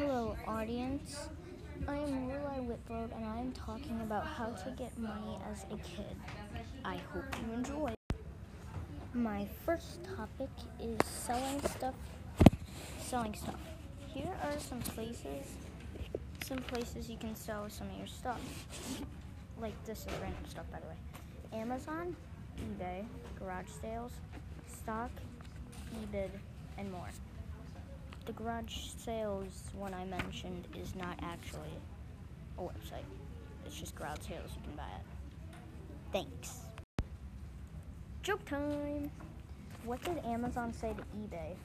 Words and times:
Hello, 0.00 0.34
audience. 0.48 1.28
I 1.86 1.96
am 1.96 2.26
Lulai 2.26 2.66
Whitroad, 2.66 3.14
and 3.14 3.22
I 3.22 3.38
am 3.38 3.52
talking 3.52 4.00
about 4.00 4.24
how 4.24 4.46
to 4.46 4.70
get 4.70 4.96
money 4.96 5.36
as 5.52 5.64
a 5.64 5.76
kid. 5.76 6.16
I 6.86 6.96
hope 7.12 7.26
you 7.36 7.52
enjoy. 7.52 7.92
My 9.12 9.46
first 9.66 9.98
topic 10.16 10.48
is 10.80 10.96
selling 11.04 11.60
stuff. 11.68 11.94
Selling 12.98 13.34
stuff. 13.34 13.60
Here 14.06 14.32
are 14.42 14.58
some 14.58 14.80
places. 14.80 15.44
Some 16.46 16.62
places 16.62 17.10
you 17.10 17.18
can 17.18 17.36
sell 17.36 17.68
some 17.68 17.90
of 17.90 17.98
your 17.98 18.06
stuff. 18.06 18.40
Like 19.60 19.74
this 19.84 19.98
is 20.06 20.12
random 20.22 20.46
stuff, 20.48 20.64
by 20.72 20.78
the 20.80 20.86
way. 20.86 21.60
Amazon, 21.60 22.16
eBay, 22.56 23.04
garage 23.38 23.68
sales, 23.82 24.12
stock, 24.66 25.10
eBid, 25.92 26.30
and 26.78 26.90
more. 26.90 27.10
The 28.30 28.36
garage 28.44 28.76
sales 28.96 29.64
one 29.76 29.92
I 29.92 30.04
mentioned 30.04 30.68
is 30.80 30.94
not 30.94 31.18
actually 31.20 31.74
a 32.58 32.62
website. 32.62 33.02
It's 33.66 33.74
just 33.74 33.96
garage 33.96 34.20
sales. 34.20 34.52
You 34.54 34.62
can 34.62 34.76
buy 34.76 34.84
it. 34.84 35.04
Thanks. 36.12 36.60
Joke 38.22 38.44
time. 38.44 39.10
What 39.82 40.00
did 40.04 40.24
Amazon 40.24 40.72
say 40.72 40.94
to 40.94 41.02
eBay? 41.18 41.56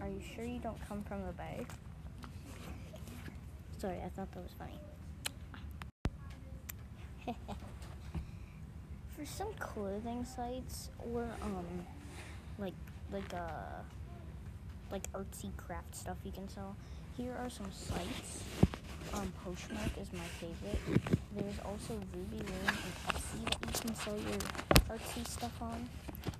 Are 0.00 0.08
you 0.08 0.22
sure 0.34 0.46
you 0.46 0.58
don't 0.60 0.80
come 0.88 1.02
from 1.02 1.26
the 1.26 1.32
Bay? 1.32 1.66
Sorry, 3.76 3.98
I 4.02 4.08
thought 4.08 4.32
that 4.32 4.42
was 4.42 4.54
funny. 4.58 4.78
For 9.14 9.26
some 9.26 9.52
clothing 9.58 10.24
sites 10.24 10.88
or 11.12 11.28
um 11.42 11.84
like 12.58 12.72
like 13.12 13.34
uh 13.34 13.82
like 14.90 15.10
artsy 15.12 15.54
craft 15.56 15.94
stuff 15.94 16.16
you 16.24 16.32
can 16.32 16.48
sell. 16.48 16.76
Here 17.16 17.34
are 17.38 17.50
some 17.50 17.70
sites. 17.72 18.42
Um, 19.14 19.32
Poshmark 19.44 20.00
is 20.00 20.12
my 20.12 20.24
favorite. 20.40 20.80
There's 21.36 21.58
also 21.64 21.94
Ruby 22.14 22.36
Loom 22.36 22.68
and 22.68 23.16
Etsy 23.16 23.44
that 23.44 23.58
you 23.66 23.80
can 23.80 23.94
sell 23.94 24.16
your 24.16 24.38
artsy 24.96 25.26
stuff 25.26 25.62
on. 25.62 25.88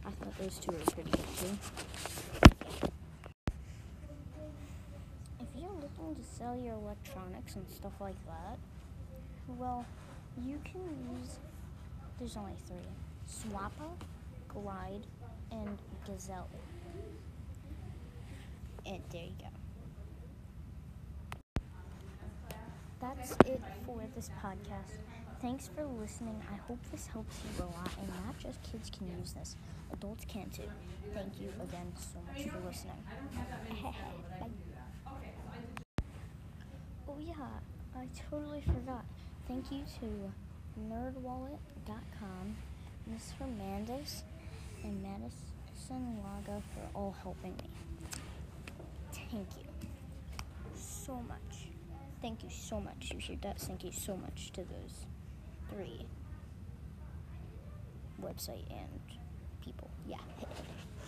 I 0.07 0.11
thought 0.11 0.39
those 0.39 0.59
two 0.59 0.73
were 0.73 0.79
pretty 0.93 1.11
good 1.11 1.37
too. 1.39 1.59
If 5.41 5.49
you're 5.57 5.71
looking 5.71 6.15
to 6.15 6.23
sell 6.23 6.57
your 6.57 6.75
electronics 6.75 7.57
and 7.57 7.69
stuff 7.69 7.93
like 8.01 8.17
that, 8.27 8.59
well, 9.49 9.85
you 10.45 10.61
can 10.65 10.83
use. 11.21 11.39
There's 12.19 12.37
only 12.37 12.57
three: 12.67 12.77
Swappa, 13.29 13.91
Glyde, 14.49 15.05
and 15.51 15.79
Gazelle. 16.07 16.49
And 18.89 19.03
there 19.11 19.23
you 19.23 19.33
go. 19.39 19.49
That's 23.01 23.33
it 23.47 23.61
for 23.87 24.01
this 24.17 24.31
podcast. 24.43 24.99
Thanks 25.41 25.69
for 25.69 25.85
listening. 25.85 26.41
I 26.51 26.57
hope 26.67 26.79
this 26.91 27.07
helps 27.07 27.37
you 27.45 27.63
a 27.63 27.67
lot, 27.67 27.91
and 28.01 28.09
not 28.27 28.39
just 28.39 28.61
kids 28.63 28.91
can 28.91 29.07
use 29.19 29.33
this, 29.35 29.57
adults 29.93 30.25
can 30.27 30.51
too. 30.51 30.65
Thank 31.15 31.41
you 31.41 31.53
again 31.63 31.93
so 31.97 32.19
much 32.27 32.49
for 32.49 32.59
listening. 32.67 33.05
Oh, 37.11 37.17
yeah, 37.27 37.35
I 37.97 38.07
totally 38.31 38.61
forgot. 38.61 39.05
Thank 39.49 39.73
you 39.73 39.81
to 40.01 40.33
nerdwallet.com, 40.79 42.57
Miss 43.07 43.33
Hernandez, 43.39 44.23
and 44.85 45.03
Madison 45.03 46.19
Laga 46.23 46.63
for 46.75 46.87
all 46.95 47.17
helping 47.23 47.57
me. 47.57 47.71
Thank 49.31 49.49
you 49.59 49.65
so 50.75 51.15
much. 51.29 51.69
Thank 52.23 52.43
you 52.43 52.51
so 52.51 52.81
much. 52.81 53.11
You 53.13 53.21
should. 53.21 53.43
Thank 53.43 53.85
you 53.85 53.93
so 53.93 54.17
much 54.17 54.51
to 54.53 54.63
those 54.63 55.07
three 55.71 56.07
website 58.23 58.65
and 58.71 59.01
people. 59.63 59.91
Yeah. 60.07 60.17